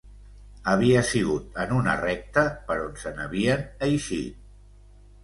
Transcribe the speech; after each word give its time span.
Havia 0.71 1.01
sigut 1.09 1.59
en 1.63 1.75
una 1.79 1.93
recta 1.99 2.45
per 2.71 2.79
on 2.87 2.97
se 3.03 3.13
n'havien 3.19 3.63
eixit... 3.89 4.41